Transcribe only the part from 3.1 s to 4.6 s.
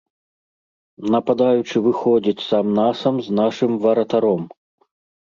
з нашым варатаром.